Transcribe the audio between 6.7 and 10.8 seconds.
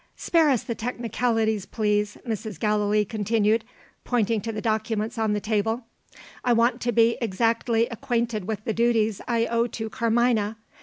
to be exactly acquainted with the duties I owe to Carmina.